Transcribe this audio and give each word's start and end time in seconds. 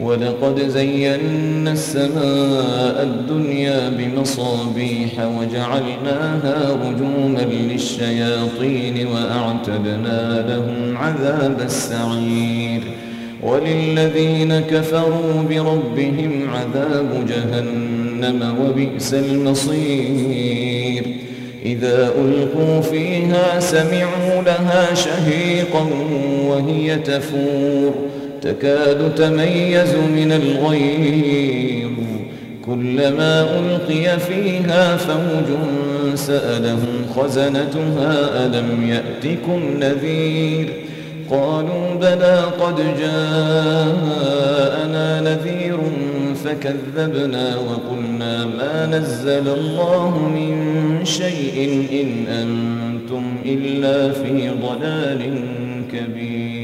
ولقد 0.00 0.68
زينا 0.68 1.72
السماء 1.72 3.02
الدنيا 3.02 3.88
بمصابيح 3.88 5.10
وجعلناها 5.18 6.72
رجوما 6.72 7.40
للشياطين 7.40 9.06
وأعتدنا 9.06 10.46
لهم 10.48 10.96
عذاب 10.96 11.60
السعير. 11.60 12.82
وللذين 13.42 14.60
كفروا 14.60 15.42
بربهم 15.50 16.50
عذاب 16.50 17.26
جهنم 17.28 18.54
وبئس 18.60 19.14
المصير. 19.14 21.06
إذا 21.64 22.12
ألقوا 22.18 22.80
فيها 22.80 23.60
سمعوا 23.60 24.42
لها 24.46 24.94
شهيقا 24.94 25.86
وهي 26.48 26.96
تفور. 26.96 27.94
تكاد 28.44 29.14
تميز 29.14 29.94
من 29.94 30.32
الغيظ. 30.32 31.90
كلما 32.66 33.58
ألقي 33.58 34.18
فيها 34.18 34.96
فوج 34.96 35.48
سألهم 36.14 37.06
خزنتها 37.16 38.46
ألم 38.46 38.88
يأتكم 38.88 39.60
نذير؟ 39.80 40.68
قالوا 41.30 41.94
بلى 42.00 42.44
قد 42.60 42.76
جاءنا 43.00 44.40
نذير 45.20 45.78
فكذبنا 46.44 47.56
وقلنا 47.56 48.46
ما 48.46 48.86
نزل 48.86 49.48
الله 49.48 50.18
من 50.34 50.54
شيء 51.04 51.86
إن 51.92 52.26
أنتم 52.34 53.24
إلا 53.44 54.12
في 54.12 54.50
ضلال 54.62 55.22
كبير. 55.92 56.63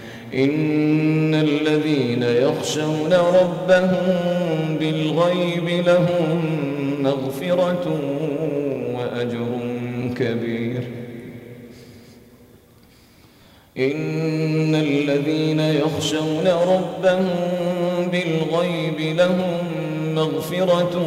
إن 0.33 1.35
الذين 1.35 2.23
يخشون 2.23 3.13
ربهم 3.13 4.77
بالغيب 4.79 5.85
لهم 5.87 6.41
مغفرة 7.01 7.99
وأجر 8.95 9.59
كبير. 10.15 10.83
إن 13.77 14.75
الذين 14.75 15.59
يخشون 15.59 16.47
ربهم 16.47 17.29
بالغيب 18.11 19.17
لهم 19.17 19.57
مغفرة 20.15 21.05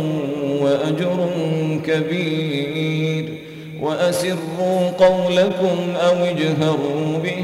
وأجر 0.61 1.29
كبير. 1.87 3.45
وأسروا 3.81 4.91
قولكم 4.99 5.77
أو 5.97 6.25
اجهروا 6.25 7.19
به 7.19 7.44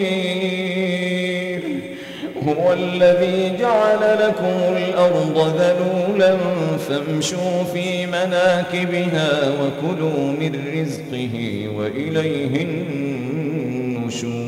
هو 2.47 2.73
الذي 2.73 3.57
جعل 3.59 4.17
لكم 4.19 4.75
الأرض 4.77 5.55
ذلولا 5.59 6.37
فامشوا 6.77 7.63
في 7.73 8.05
مناكبها 8.05 9.49
وكلوا 9.49 10.31
من 10.39 10.51
رزقه 10.75 11.67
وإليه 11.77 12.53
النشور. 13.95 14.41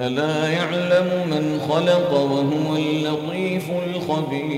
ألا 0.00 0.48
يعلم 0.48 1.08
من 1.30 1.60
خلق 1.68 2.12
وهو 2.12 2.76
اللطيف 2.76 3.70
الخبير. 3.86 4.57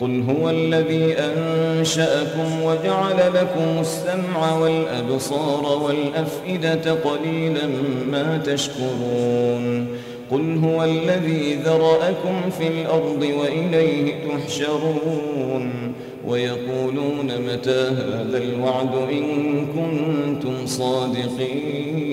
قل 0.00 0.24
هو 0.30 0.50
الذي 0.50 1.14
أنشأكم 1.18 2.62
وجعل 2.62 3.16
لكم 3.34 3.80
السمع 3.80 4.58
والأبصار 4.58 5.82
والأفئدة 5.82 6.92
قليلا 6.92 7.66
ما 8.10 8.42
تشكرون 8.46 9.86
قل 10.30 10.58
هو 10.64 10.84
الذي 10.84 11.54
ذرأكم 11.54 12.50
في 12.58 12.68
الأرض 12.68 13.28
وإليه 13.40 14.14
تحشرون 14.28 15.92
ويقولون 16.26 17.30
متى 17.52 17.88
هذا 17.88 18.38
الوعد 18.38 18.94
إن 19.12 19.66
كنتم 19.66 20.66
صادقين 20.66 22.06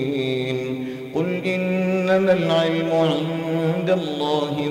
قل 1.14 1.42
إنما 1.46 2.32
العلم 2.32 2.90
عند 2.92 3.90
الله 3.90 4.70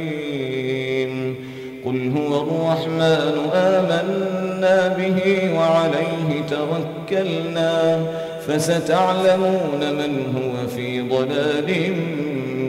قل 1.91 2.11
هو 2.17 2.31
الرحمن 2.41 3.35
آمنا 3.53 4.87
به 4.87 5.19
وعليه 5.55 6.29
توكلنا 6.49 8.03
فستعلمون 8.47 9.81
من 9.97 10.13
هو 10.35 10.67
في 10.67 11.01
ضلال 11.01 11.69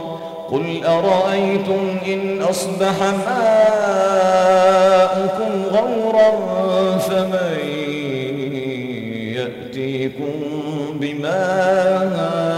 قل 0.51 0.83
أرأيتم 0.85 1.97
إن 2.07 2.41
أصبح 2.41 2.95
ماءكم 3.27 4.43
غورا 5.71 6.31
فمن 6.97 7.43
يأتيكم 9.83 10.99
بما 10.99 12.52